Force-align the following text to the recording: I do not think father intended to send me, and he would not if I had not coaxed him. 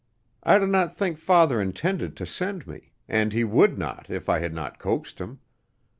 I 0.41 0.57
do 0.57 0.65
not 0.65 0.97
think 0.97 1.19
father 1.19 1.61
intended 1.61 2.17
to 2.17 2.25
send 2.25 2.65
me, 2.65 2.91
and 3.07 3.31
he 3.33 3.43
would 3.43 3.77
not 3.77 4.09
if 4.09 4.29
I 4.29 4.39
had 4.39 4.51
not 4.55 4.79
coaxed 4.79 5.19
him. 5.21 5.41